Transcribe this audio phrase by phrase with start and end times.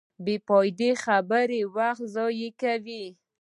[0.25, 3.05] بېفائدې خبرې وخت ضایع کوي.